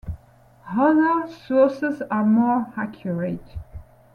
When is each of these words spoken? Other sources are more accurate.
Other 0.75 1.31
sources 1.31 2.01
are 2.09 2.25
more 2.25 2.73
accurate. 2.75 3.55